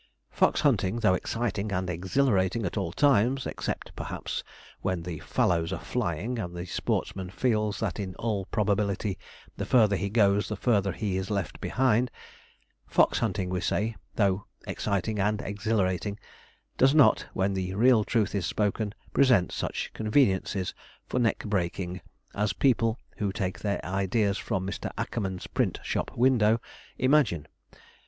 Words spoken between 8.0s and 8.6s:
all